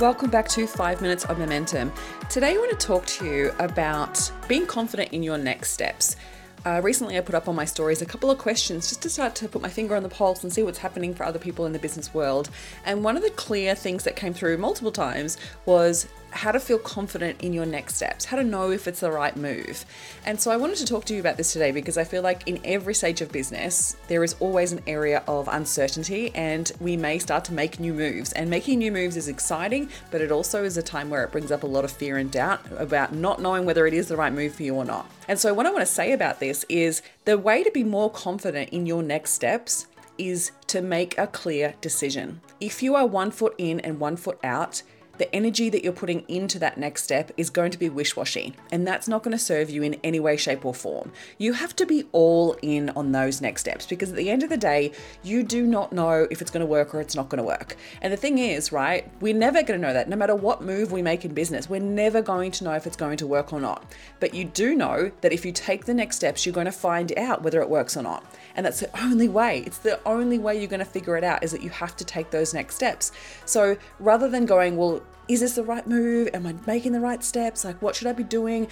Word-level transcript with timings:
Welcome 0.00 0.30
back 0.30 0.48
to 0.48 0.66
5 0.66 1.02
Minutes 1.02 1.26
of 1.26 1.38
Momentum. 1.38 1.92
Today 2.30 2.54
I 2.54 2.56
want 2.56 2.70
to 2.70 2.86
talk 2.86 3.04
to 3.04 3.26
you 3.26 3.52
about 3.58 4.32
being 4.48 4.66
confident 4.66 5.12
in 5.12 5.22
your 5.22 5.36
next 5.36 5.72
steps. 5.72 6.16
Uh, 6.64 6.80
recently, 6.82 7.18
I 7.18 7.20
put 7.20 7.34
up 7.34 7.48
on 7.48 7.54
my 7.54 7.66
stories 7.66 8.00
a 8.00 8.06
couple 8.06 8.30
of 8.30 8.38
questions 8.38 8.88
just 8.88 9.02
to 9.02 9.10
start 9.10 9.34
to 9.34 9.48
put 9.48 9.60
my 9.60 9.68
finger 9.68 9.94
on 9.94 10.02
the 10.02 10.08
pulse 10.08 10.42
and 10.42 10.50
see 10.50 10.62
what's 10.62 10.78
happening 10.78 11.14
for 11.14 11.24
other 11.24 11.38
people 11.38 11.66
in 11.66 11.72
the 11.72 11.78
business 11.78 12.14
world. 12.14 12.48
And 12.86 13.04
one 13.04 13.18
of 13.18 13.22
the 13.22 13.28
clear 13.32 13.74
things 13.74 14.04
that 14.04 14.16
came 14.16 14.32
through 14.32 14.56
multiple 14.56 14.90
times 14.90 15.36
was 15.66 16.08
how 16.30 16.52
to 16.52 16.60
feel 16.60 16.78
confident 16.78 17.40
in 17.42 17.52
your 17.52 17.66
next 17.66 17.96
steps, 17.96 18.24
how 18.24 18.36
to 18.36 18.44
know 18.44 18.70
if 18.70 18.86
it's 18.86 19.00
the 19.00 19.10
right 19.10 19.36
move. 19.36 19.84
And 20.24 20.40
so 20.40 20.50
I 20.50 20.56
wanted 20.56 20.76
to 20.76 20.86
talk 20.86 21.04
to 21.06 21.14
you 21.14 21.20
about 21.20 21.36
this 21.36 21.52
today 21.52 21.70
because 21.72 21.96
I 21.96 22.04
feel 22.04 22.22
like 22.22 22.46
in 22.46 22.60
every 22.64 22.94
stage 22.94 23.20
of 23.20 23.32
business, 23.32 23.96
there 24.08 24.24
is 24.24 24.34
always 24.40 24.72
an 24.72 24.82
area 24.86 25.22
of 25.26 25.48
uncertainty 25.48 26.30
and 26.34 26.70
we 26.80 26.96
may 26.96 27.18
start 27.18 27.44
to 27.46 27.52
make 27.52 27.80
new 27.80 27.92
moves. 27.92 28.32
And 28.32 28.48
making 28.48 28.78
new 28.78 28.92
moves 28.92 29.16
is 29.16 29.28
exciting, 29.28 29.90
but 30.10 30.20
it 30.20 30.30
also 30.30 30.64
is 30.64 30.76
a 30.76 30.82
time 30.82 31.10
where 31.10 31.24
it 31.24 31.32
brings 31.32 31.50
up 31.50 31.62
a 31.62 31.66
lot 31.66 31.84
of 31.84 31.90
fear 31.90 32.16
and 32.18 32.30
doubt 32.30 32.60
about 32.78 33.14
not 33.14 33.40
knowing 33.40 33.64
whether 33.64 33.86
it 33.86 33.94
is 33.94 34.08
the 34.08 34.16
right 34.16 34.32
move 34.32 34.54
for 34.54 34.62
you 34.62 34.74
or 34.74 34.84
not. 34.84 35.10
And 35.28 35.38
so 35.38 35.52
what 35.54 35.66
I 35.66 35.70
want 35.70 35.82
to 35.82 35.92
say 35.92 36.12
about 36.12 36.40
this 36.40 36.64
is 36.68 37.02
the 37.24 37.38
way 37.38 37.62
to 37.62 37.70
be 37.70 37.84
more 37.84 38.10
confident 38.10 38.70
in 38.70 38.86
your 38.86 39.02
next 39.02 39.32
steps 39.32 39.86
is 40.18 40.52
to 40.66 40.82
make 40.82 41.16
a 41.18 41.26
clear 41.26 41.74
decision. 41.80 42.40
If 42.60 42.82
you 42.82 42.94
are 42.94 43.06
one 43.06 43.30
foot 43.30 43.54
in 43.56 43.80
and 43.80 43.98
one 43.98 44.16
foot 44.16 44.38
out, 44.44 44.82
the 45.20 45.36
energy 45.36 45.68
that 45.68 45.84
you're 45.84 45.92
putting 45.92 46.24
into 46.28 46.58
that 46.58 46.78
next 46.78 47.04
step 47.04 47.30
is 47.36 47.50
going 47.50 47.70
to 47.70 47.78
be 47.78 47.90
wish 47.90 48.16
washy, 48.16 48.54
and 48.72 48.88
that's 48.88 49.06
not 49.06 49.22
going 49.22 49.32
to 49.32 49.38
serve 49.38 49.68
you 49.68 49.82
in 49.82 49.94
any 50.02 50.18
way, 50.18 50.34
shape, 50.34 50.64
or 50.64 50.72
form. 50.72 51.12
You 51.36 51.52
have 51.52 51.76
to 51.76 51.84
be 51.84 52.06
all 52.12 52.56
in 52.62 52.88
on 52.90 53.12
those 53.12 53.42
next 53.42 53.60
steps 53.60 53.84
because 53.84 54.08
at 54.08 54.16
the 54.16 54.30
end 54.30 54.42
of 54.42 54.48
the 54.48 54.56
day, 54.56 54.92
you 55.22 55.42
do 55.42 55.66
not 55.66 55.92
know 55.92 56.26
if 56.30 56.40
it's 56.40 56.50
going 56.50 56.62
to 56.62 56.66
work 56.66 56.94
or 56.94 57.02
it's 57.02 57.14
not 57.14 57.28
going 57.28 57.36
to 57.36 57.44
work. 57.44 57.76
And 58.00 58.10
the 58.10 58.16
thing 58.16 58.38
is, 58.38 58.72
right, 58.72 59.06
we're 59.20 59.34
never 59.34 59.62
going 59.62 59.78
to 59.78 59.86
know 59.86 59.92
that. 59.92 60.08
No 60.08 60.16
matter 60.16 60.34
what 60.34 60.62
move 60.62 60.90
we 60.90 61.02
make 61.02 61.26
in 61.26 61.34
business, 61.34 61.68
we're 61.68 61.80
never 61.80 62.22
going 62.22 62.50
to 62.52 62.64
know 62.64 62.72
if 62.72 62.86
it's 62.86 62.96
going 62.96 63.18
to 63.18 63.26
work 63.26 63.52
or 63.52 63.60
not. 63.60 63.92
But 64.20 64.32
you 64.32 64.46
do 64.46 64.74
know 64.74 65.10
that 65.20 65.34
if 65.34 65.44
you 65.44 65.52
take 65.52 65.84
the 65.84 65.92
next 65.92 66.16
steps, 66.16 66.46
you're 66.46 66.54
going 66.54 66.64
to 66.64 66.72
find 66.72 67.12
out 67.18 67.42
whether 67.42 67.60
it 67.60 67.68
works 67.68 67.94
or 67.94 68.02
not. 68.02 68.24
And 68.56 68.64
that's 68.64 68.80
the 68.80 69.02
only 69.02 69.28
way. 69.28 69.64
It's 69.66 69.78
the 69.78 70.00
only 70.06 70.38
way 70.38 70.58
you're 70.58 70.66
going 70.66 70.80
to 70.80 70.86
figure 70.86 71.18
it 71.18 71.24
out 71.24 71.44
is 71.44 71.50
that 71.52 71.62
you 71.62 71.68
have 71.68 71.94
to 71.98 72.06
take 72.06 72.30
those 72.30 72.54
next 72.54 72.76
steps. 72.76 73.12
So 73.44 73.76
rather 73.98 74.26
than 74.26 74.46
going, 74.46 74.78
well, 74.78 75.02
is 75.28 75.40
this 75.40 75.54
the 75.54 75.62
right 75.62 75.86
move? 75.86 76.28
Am 76.34 76.46
I 76.46 76.54
making 76.66 76.92
the 76.92 77.00
right 77.00 77.22
steps? 77.22 77.64
Like, 77.64 77.80
what 77.80 77.94
should 77.94 78.06
I 78.06 78.12
be 78.12 78.24
doing? 78.24 78.68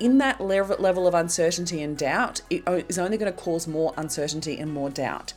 In 0.00 0.18
that 0.18 0.40
level 0.40 1.06
of 1.06 1.14
uncertainty 1.14 1.82
and 1.82 1.96
doubt, 1.96 2.40
it 2.50 2.62
is 2.88 2.98
only 2.98 3.18
going 3.18 3.32
to 3.32 3.38
cause 3.38 3.66
more 3.66 3.92
uncertainty 3.96 4.58
and 4.58 4.72
more 4.72 4.90
doubt 4.90 5.34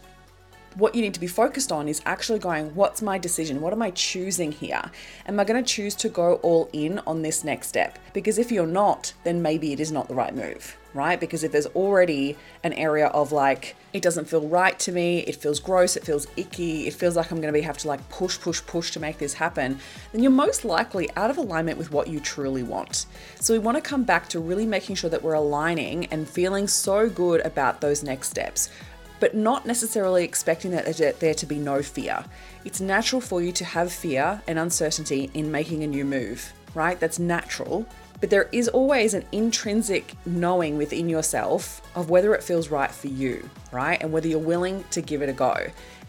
what 0.76 0.96
you 0.96 1.02
need 1.02 1.14
to 1.14 1.20
be 1.20 1.28
focused 1.28 1.72
on 1.72 1.88
is 1.88 2.02
actually 2.06 2.40
going, 2.40 2.74
what's 2.76 3.02
my 3.02 3.18
decision? 3.18 3.62
What 3.62 3.74
am 3.74 3.82
I 3.82 3.92
choosing 3.92 4.52
here? 4.52 4.82
Am 5.28 5.40
I 5.40 5.44
going 5.44 5.62
to 5.62 5.70
choose 5.70 5.96
to 5.96 6.10
go 6.10 6.36
all 6.36 6.70
in 6.74 7.00
on 7.00 7.22
this 7.22 7.44
next 7.44 7.68
step? 7.68 8.00
Because 8.14 8.38
if 8.38 8.52
you're 8.52 8.68
not, 8.68 9.14
then 9.24 9.42
maybe 9.42 9.74
it 9.74 9.80
is 9.80 9.92
not 9.92 10.08
the 10.08 10.16
right 10.16 10.34
move 10.34 10.78
right? 10.94 11.20
Because 11.20 11.44
if 11.44 11.52
there's 11.52 11.68
already 11.68 12.38
an 12.64 12.74
area 12.74 13.08
of 13.08 13.32
like, 13.32 13.76
it 13.94 14.02
doesn't 14.02 14.26
feel 14.26 14.48
right 14.48 14.78
to 14.80 14.92
me, 14.92 15.20
it 15.20 15.36
feels 15.36 15.60
gross, 15.60 15.96
it 15.96 16.04
feels 16.04 16.28
icky, 16.38 16.88
it 16.88 16.94
feels 16.94 17.16
like 17.16 17.32
I'm 17.32 17.40
gonna 17.40 17.54
be 17.54 17.62
have 17.62 17.78
to 17.80 17.88
like 17.88 18.08
push, 18.10 18.40
push, 18.40 18.66
push 18.66 18.92
to 18.92 19.00
make 19.00 19.18
this 19.18 19.34
happen, 19.34 19.80
then 20.12 20.22
you're 20.22 20.32
most 20.32 20.66
likely 20.66 21.10
out 21.16 21.30
of 21.30 21.38
alignment 21.38 21.78
with 21.78 21.92
what 21.92 22.08
you 22.08 22.20
truly 22.20 22.64
want. 22.64 23.06
So 23.40 23.54
we 23.54 23.60
wanna 23.60 23.82
come 23.82 24.04
back 24.04 24.28
to 24.30 24.40
really 24.40 24.66
making 24.66 24.96
sure 24.96 25.10
that 25.10 25.24
we're 25.24 25.34
aligning 25.34 26.06
and 26.08 26.28
feeling 26.28 26.68
so 26.68 27.10
good 27.10 27.42
about 27.46 27.82
those 27.82 28.04
next 28.04 28.30
steps. 28.30 28.70
But 29.20 29.36
not 29.36 29.68
necessarily 29.68 30.24
expecting 30.24 30.72
that 30.72 31.20
there 31.20 31.34
to 31.36 31.46
be 31.46 31.60
no 31.60 31.84
fear. 31.84 32.26
It's 32.66 32.82
natural 32.82 33.22
for 33.22 33.40
you 33.40 33.52
to 33.52 33.64
have 33.64 33.94
fear 33.94 34.42
and 34.48 34.58
uncertainty 34.58 35.30
in 35.36 35.52
making 35.52 35.84
a 35.84 35.88
new 35.88 36.06
move, 36.06 36.52
right? 36.74 37.00
That's 37.00 37.20
natural 37.20 37.86
but 38.22 38.30
there 38.30 38.48
is 38.52 38.70
always 38.70 39.14
an 39.14 39.26
intrinsic 39.32 40.14
knowing 40.26 40.78
within 40.78 41.10
yourself 41.10 41.82
of 41.96 42.10
whether 42.10 42.34
it 42.34 42.44
feels 42.44 42.70
right 42.70 42.92
for 42.92 43.08
you, 43.08 43.50
right? 43.72 44.02
And 44.02 44.12
whether 44.12 44.28
you're 44.28 44.40
willing 44.40 44.86
to 44.92 45.02
give 45.02 45.22
it 45.22 45.30
a 45.30 45.34
go. 45.34 45.58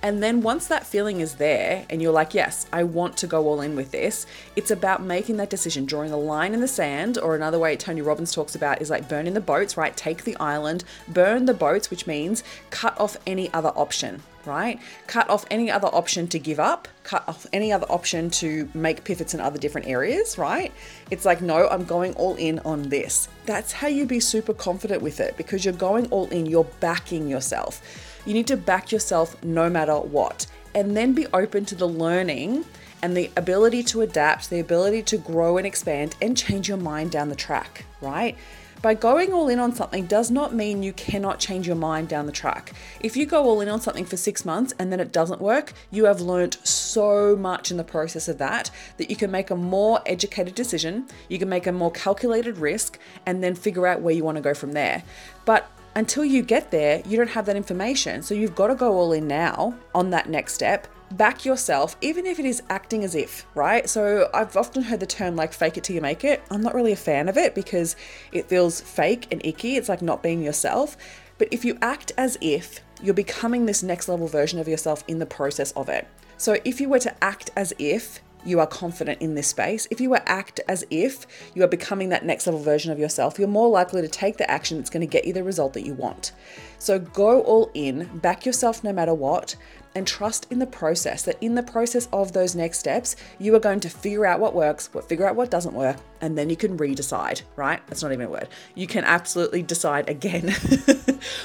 And 0.04 0.20
then 0.20 0.42
once 0.42 0.66
that 0.66 0.84
feeling 0.84 1.20
is 1.20 1.36
there 1.36 1.86
and 1.88 2.02
you're 2.02 2.12
like, 2.12 2.34
yes, 2.34 2.66
I 2.72 2.82
want 2.82 3.16
to 3.18 3.28
go 3.28 3.46
all 3.46 3.60
in 3.60 3.76
with 3.76 3.92
this, 3.92 4.26
it's 4.56 4.72
about 4.72 5.00
making 5.00 5.36
that 5.36 5.48
decision, 5.48 5.86
drawing 5.86 6.10
a 6.10 6.16
line 6.16 6.54
in 6.54 6.60
the 6.60 6.66
sand, 6.68 7.18
or 7.18 7.36
another 7.36 7.58
way 7.60 7.76
Tony 7.76 8.02
Robbins 8.02 8.34
talks 8.34 8.56
about 8.56 8.82
is 8.82 8.90
like 8.90 9.08
burning 9.08 9.34
the 9.34 9.40
boats, 9.40 9.76
right? 9.76 9.96
Take 9.96 10.24
the 10.24 10.36
island, 10.38 10.82
burn 11.08 11.46
the 11.46 11.54
boats, 11.54 11.88
which 11.88 12.08
means 12.08 12.42
cut 12.70 12.98
off 13.00 13.16
any 13.28 13.52
other 13.54 13.72
option, 13.76 14.22
right? 14.46 14.80
Cut 15.06 15.28
off 15.28 15.44
any 15.50 15.70
other 15.70 15.88
option 15.88 16.28
to 16.28 16.38
give 16.38 16.60
up, 16.60 16.88
cut 17.04 17.28
off 17.28 17.46
any 17.52 17.72
other 17.72 17.86
option 17.88 18.30
to 18.30 18.68
make 18.74 19.04
pivots 19.04 19.34
in 19.34 19.40
other 19.40 19.58
different 19.58 19.86
areas, 19.86 20.38
right? 20.38 20.72
It's 21.10 21.24
like, 21.24 21.40
no, 21.40 21.68
I'm 21.68 21.84
going 21.84 22.14
all 22.14 22.34
in 22.36 22.58
on 22.60 22.88
this. 22.88 23.28
That's 23.46 23.72
how 23.72 23.88
you 23.88 24.06
be 24.06 24.20
super 24.20 24.54
confident 24.54 25.02
with 25.02 25.20
it 25.20 25.36
because 25.36 25.64
you're 25.64 25.74
going 25.74 26.06
all 26.08 26.28
in, 26.28 26.46
you're 26.46 26.64
backing 26.80 27.28
yourself. 27.28 28.20
You 28.26 28.34
need 28.34 28.46
to 28.48 28.56
back 28.56 28.92
yourself 28.92 29.42
no 29.42 29.68
matter 29.68 29.96
what, 29.96 30.46
and 30.74 30.96
then 30.96 31.12
be 31.12 31.26
open 31.28 31.64
to 31.66 31.74
the 31.74 31.88
learning 31.88 32.64
and 33.02 33.16
the 33.16 33.30
ability 33.36 33.82
to 33.82 34.00
adapt, 34.00 34.48
the 34.48 34.60
ability 34.60 35.02
to 35.02 35.18
grow 35.18 35.58
and 35.58 35.66
expand 35.66 36.14
and 36.22 36.36
change 36.36 36.68
your 36.68 36.78
mind 36.78 37.10
down 37.10 37.28
the 37.28 37.34
track, 37.34 37.84
right? 38.00 38.36
By 38.82 38.94
going 38.94 39.32
all 39.32 39.48
in 39.48 39.60
on 39.60 39.72
something 39.76 40.06
does 40.06 40.28
not 40.28 40.52
mean 40.52 40.82
you 40.82 40.92
cannot 40.92 41.38
change 41.38 41.68
your 41.68 41.76
mind 41.76 42.08
down 42.08 42.26
the 42.26 42.32
track. 42.32 42.72
If 42.98 43.16
you 43.16 43.26
go 43.26 43.44
all 43.44 43.60
in 43.60 43.68
on 43.68 43.80
something 43.80 44.04
for 44.04 44.16
six 44.16 44.44
months 44.44 44.74
and 44.76 44.90
then 44.90 44.98
it 44.98 45.12
doesn't 45.12 45.40
work, 45.40 45.72
you 45.92 46.06
have 46.06 46.20
learned 46.20 46.56
so 46.64 47.36
much 47.36 47.70
in 47.70 47.76
the 47.76 47.84
process 47.84 48.26
of 48.26 48.38
that 48.38 48.72
that 48.96 49.08
you 49.08 49.14
can 49.14 49.30
make 49.30 49.50
a 49.50 49.56
more 49.56 50.00
educated 50.04 50.56
decision, 50.56 51.06
you 51.28 51.38
can 51.38 51.48
make 51.48 51.68
a 51.68 51.72
more 51.72 51.92
calculated 51.92 52.58
risk, 52.58 52.98
and 53.24 53.40
then 53.40 53.54
figure 53.54 53.86
out 53.86 54.00
where 54.00 54.14
you 54.14 54.24
want 54.24 54.36
to 54.36 54.42
go 54.42 54.52
from 54.52 54.72
there. 54.72 55.04
But 55.44 55.70
until 55.94 56.24
you 56.24 56.42
get 56.42 56.72
there, 56.72 57.02
you 57.06 57.16
don't 57.16 57.30
have 57.30 57.46
that 57.46 57.54
information. 57.54 58.20
So 58.22 58.34
you've 58.34 58.56
got 58.56 58.66
to 58.66 58.74
go 58.74 58.94
all 58.94 59.12
in 59.12 59.28
now 59.28 59.76
on 59.94 60.10
that 60.10 60.28
next 60.28 60.54
step 60.54 60.88
back 61.16 61.44
yourself, 61.44 61.96
even 62.00 62.26
if 62.26 62.38
it 62.38 62.44
is 62.44 62.62
acting 62.70 63.04
as 63.04 63.14
if, 63.14 63.46
right? 63.54 63.88
So 63.88 64.28
I've 64.34 64.56
often 64.56 64.82
heard 64.82 65.00
the 65.00 65.06
term 65.06 65.36
like 65.36 65.52
fake 65.52 65.76
it 65.76 65.84
till 65.84 65.94
you 65.94 66.02
make 66.02 66.24
it. 66.24 66.42
I'm 66.50 66.62
not 66.62 66.74
really 66.74 66.92
a 66.92 66.96
fan 66.96 67.28
of 67.28 67.36
it 67.36 67.54
because 67.54 67.96
it 68.32 68.48
feels 68.48 68.80
fake 68.80 69.28
and 69.30 69.44
icky. 69.44 69.76
It's 69.76 69.88
like 69.88 70.02
not 70.02 70.22
being 70.22 70.42
yourself. 70.42 70.96
But 71.38 71.48
if 71.50 71.64
you 71.64 71.78
act 71.82 72.12
as 72.16 72.38
if, 72.40 72.80
you're 73.02 73.14
becoming 73.14 73.66
this 73.66 73.82
next 73.82 74.08
level 74.08 74.28
version 74.28 74.58
of 74.58 74.68
yourself 74.68 75.02
in 75.08 75.18
the 75.18 75.26
process 75.26 75.72
of 75.72 75.88
it. 75.88 76.06
So 76.36 76.56
if 76.64 76.80
you 76.80 76.88
were 76.88 76.98
to 77.00 77.24
act 77.24 77.50
as 77.56 77.72
if 77.78 78.20
you 78.44 78.60
are 78.60 78.66
confident 78.66 79.20
in 79.20 79.34
this 79.34 79.48
space, 79.48 79.86
if 79.90 80.00
you 80.00 80.14
act 80.14 80.60
as 80.68 80.84
if 80.90 81.26
you 81.54 81.62
are 81.62 81.68
becoming 81.68 82.08
that 82.10 82.24
next 82.24 82.46
level 82.46 82.60
version 82.60 82.92
of 82.92 82.98
yourself, 82.98 83.38
you're 83.38 83.48
more 83.48 83.68
likely 83.68 84.02
to 84.02 84.08
take 84.08 84.36
the 84.36 84.50
action 84.50 84.78
that's 84.78 84.90
going 84.90 85.00
to 85.00 85.06
get 85.06 85.24
you 85.24 85.32
the 85.32 85.44
result 85.44 85.72
that 85.74 85.86
you 85.86 85.94
want. 85.94 86.32
So 86.78 86.98
go 86.98 87.42
all 87.42 87.70
in, 87.74 88.18
back 88.18 88.44
yourself 88.44 88.82
no 88.82 88.92
matter 88.92 89.14
what, 89.14 89.56
and 89.94 90.06
trust 90.06 90.46
in 90.50 90.58
the 90.58 90.66
process 90.66 91.22
that 91.22 91.36
in 91.40 91.54
the 91.54 91.62
process 91.62 92.08
of 92.12 92.32
those 92.32 92.54
next 92.54 92.78
steps, 92.78 93.16
you 93.38 93.54
are 93.54 93.60
going 93.60 93.80
to 93.80 93.90
figure 93.90 94.26
out 94.26 94.40
what 94.40 94.54
works, 94.54 94.92
what 94.92 95.08
figure 95.08 95.28
out 95.28 95.36
what 95.36 95.50
doesn't 95.50 95.74
work, 95.74 95.96
and 96.20 96.36
then 96.36 96.48
you 96.50 96.56
can 96.56 96.78
redecide, 96.78 97.42
right? 97.56 97.86
That's 97.86 98.02
not 98.02 98.12
even 98.12 98.26
a 98.26 98.30
word. 98.30 98.48
You 98.74 98.86
can 98.86 99.04
absolutely 99.04 99.62
decide 99.62 100.08
again 100.08 100.44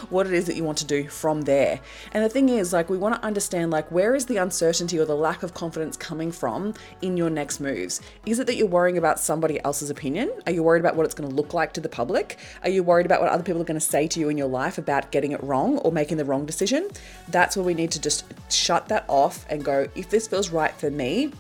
what 0.10 0.28
it 0.28 0.34
is 0.34 0.46
that 0.46 0.56
you 0.56 0.64
want 0.64 0.78
to 0.80 0.86
do 0.86 1.08
from 1.08 1.42
there. 1.42 1.80
And 2.12 2.24
the 2.24 2.30
thing 2.30 2.50
is, 2.50 2.74
like, 2.74 2.90
we 2.90 2.98
want 2.98 3.16
to 3.16 3.24
understand, 3.26 3.72
like, 3.72 3.92
where 3.92 4.16
is 4.16 4.26
the 4.26 4.38
uncertainty 4.38 5.00
or 5.00 5.06
the 5.06 5.16
lack 5.16 5.44
of 5.44 5.54
confidence 5.54 5.98
coming 5.98 6.32
from 6.32 6.74
in 7.02 7.18
your 7.18 7.30
next 7.30 7.60
moves? 7.60 8.02
Is 8.26 8.40
it 8.40 8.48
that 8.48 8.56
you're 8.56 8.68
worrying 8.68 8.98
about 8.98 9.20
somebody 9.20 9.64
else's 9.64 9.90
opinion? 9.90 10.32
Are 10.46 10.52
you 10.52 10.64
worried 10.64 10.80
about 10.80 10.96
what 10.96 11.06
it's 11.06 11.16
going 11.16 11.30
to 11.30 11.36
look 11.36 11.54
like 11.54 11.74
to 11.74 11.82
the 11.82 11.90
public? 11.90 12.38
Are 12.64 12.70
you 12.70 12.84
worried 12.84 13.06
about 13.06 13.22
what 13.22 13.30
other 13.30 13.44
people 13.44 13.62
are 13.62 13.66
going 13.66 13.80
to 13.80 13.86
say 13.86 14.08
to 14.08 14.20
you 14.20 14.30
in 14.30 14.38
your 14.38 14.48
life 14.48 14.78
about 14.78 15.12
getting 15.12 15.32
it 15.32 15.44
wrong 15.44 15.78
or 15.80 15.92
making 15.92 16.18
the 16.18 16.26
wrong 16.26 16.46
decision? 16.46 16.90
That's 17.30 17.56
where 17.56 17.66
we 17.66 17.74
need 17.74 17.92
to 17.92 18.02
just 18.02 18.26
shut 18.52 18.88
that 18.88 19.06
off 19.08 19.46
and 19.50 19.64
go, 19.64 19.88
if 19.96 20.10
this 20.10 20.28
feels 20.28 20.50
right 20.50 20.74
for 20.74 20.90
me, 20.90 21.32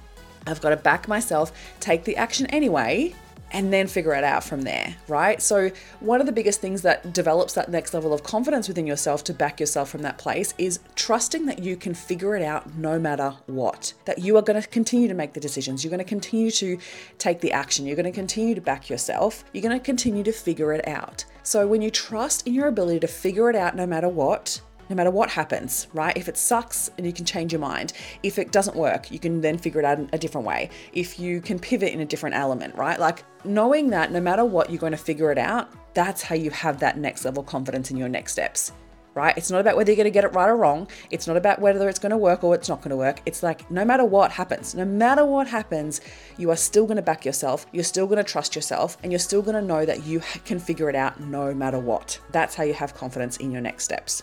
I've 0.45 0.61
got 0.61 0.69
to 0.69 0.77
back 0.77 1.07
myself, 1.07 1.51
take 1.79 2.05
the 2.05 2.15
action 2.15 2.45
anyway, 2.47 3.13
and 3.51 3.71
then 3.71 3.87
figure 3.87 4.13
it 4.13 4.23
out 4.23 4.43
from 4.43 4.63
there, 4.63 4.95
right? 5.07 5.41
So, 5.41 5.71
one 5.99 6.19
of 6.19 6.25
the 6.25 6.31
biggest 6.31 6.61
things 6.61 6.81
that 6.81 7.13
develops 7.13 7.53
that 7.53 7.69
next 7.69 7.93
level 7.93 8.13
of 8.13 8.23
confidence 8.23 8.67
within 8.67 8.85
yourself 8.85 9.23
to 9.25 9.33
back 9.33 9.59
yourself 9.59 9.89
from 9.89 10.01
that 10.01 10.17
place 10.17 10.53
is 10.57 10.79
trusting 10.95 11.45
that 11.45 11.59
you 11.59 11.75
can 11.75 11.93
figure 11.93 12.35
it 12.35 12.43
out 12.43 12.75
no 12.75 12.99
matter 12.99 13.35
what. 13.45 13.93
That 14.05 14.19
you 14.19 14.37
are 14.37 14.41
going 14.41 14.61
to 14.61 14.67
continue 14.67 15.07
to 15.07 15.13
make 15.13 15.33
the 15.33 15.39
decisions, 15.39 15.83
you're 15.83 15.91
going 15.91 15.99
to 15.99 16.03
continue 16.03 16.51
to 16.51 16.77
take 17.17 17.41
the 17.41 17.51
action, 17.51 17.85
you're 17.85 17.95
going 17.95 18.05
to 18.05 18.11
continue 18.11 18.55
to 18.55 18.61
back 18.61 18.89
yourself, 18.89 19.43
you're 19.53 19.63
going 19.63 19.77
to 19.77 19.83
continue 19.83 20.23
to 20.23 20.31
figure 20.31 20.73
it 20.73 20.87
out. 20.87 21.25
So 21.43 21.65
when 21.65 21.81
you 21.81 21.89
trust 21.89 22.45
in 22.45 22.53
your 22.53 22.67
ability 22.67 22.99
to 23.01 23.07
figure 23.07 23.49
it 23.49 23.55
out 23.55 23.75
no 23.75 23.85
matter 23.85 24.09
what, 24.09 24.61
no 24.89 24.95
matter 24.95 25.11
what 25.11 25.29
happens, 25.29 25.87
right? 25.93 26.15
If 26.15 26.29
it 26.29 26.37
sucks 26.37 26.89
and 26.97 27.05
you 27.05 27.13
can 27.13 27.25
change 27.25 27.51
your 27.51 27.61
mind, 27.61 27.93
if 28.23 28.39
it 28.39 28.51
doesn't 28.51 28.75
work, 28.75 29.11
you 29.11 29.19
can 29.19 29.41
then 29.41 29.57
figure 29.57 29.79
it 29.79 29.85
out 29.85 29.99
a 30.13 30.17
different 30.17 30.47
way. 30.47 30.69
If 30.93 31.19
you 31.19 31.41
can 31.41 31.59
pivot 31.59 31.93
in 31.93 32.01
a 32.01 32.05
different 32.05 32.35
element, 32.35 32.75
right? 32.75 32.99
Like 32.99 33.23
knowing 33.43 33.89
that 33.91 34.11
no 34.11 34.21
matter 34.21 34.45
what, 34.45 34.69
you're 34.69 34.79
going 34.79 34.91
to 34.91 34.97
figure 34.97 35.31
it 35.31 35.37
out, 35.37 35.71
that's 35.93 36.21
how 36.21 36.35
you 36.35 36.51
have 36.51 36.79
that 36.79 36.97
next 36.97 37.25
level 37.25 37.43
confidence 37.43 37.91
in 37.91 37.97
your 37.97 38.09
next 38.09 38.33
steps. 38.33 38.71
Right? 39.13 39.35
It's 39.35 39.49
not 39.49 39.61
about 39.61 39.75
whether 39.75 39.89
you're 39.89 39.95
going 39.97 40.05
to 40.05 40.11
get 40.11 40.25
it 40.25 40.33
right 40.35 40.47
or 40.47 40.55
wrong. 40.55 40.87
It's 41.09 41.25
not 41.25 41.37
about 41.37 41.59
whether 41.59 41.89
it's 41.89 41.97
going 41.97 42.11
to 42.11 42.17
work 42.17 42.43
or 42.43 42.53
it's 42.53 42.69
not 42.69 42.81
going 42.81 42.91
to 42.91 42.95
work. 42.95 43.19
It's 43.25 43.41
like 43.41 43.71
no 43.71 43.83
matter 43.83 44.05
what 44.05 44.31
happens, 44.31 44.75
no 44.75 44.85
matter 44.85 45.25
what 45.25 45.47
happens, 45.47 46.01
you 46.37 46.51
are 46.51 46.55
still 46.55 46.85
going 46.85 46.97
to 46.97 47.01
back 47.01 47.25
yourself. 47.25 47.65
You're 47.71 47.83
still 47.83 48.05
going 48.05 48.23
to 48.23 48.23
trust 48.23 48.55
yourself 48.55 48.95
and 49.01 49.11
you're 49.11 49.17
still 49.17 49.41
going 49.41 49.55
to 49.55 49.61
know 49.63 49.87
that 49.87 50.05
you 50.05 50.19
can 50.45 50.59
figure 50.59 50.87
it 50.87 50.95
out 50.95 51.19
no 51.19 51.51
matter 51.51 51.79
what. 51.79 52.19
That's 52.29 52.53
how 52.53 52.63
you 52.63 52.75
have 52.75 52.93
confidence 52.93 53.37
in 53.37 53.49
your 53.49 53.61
next 53.61 53.85
steps. 53.85 54.21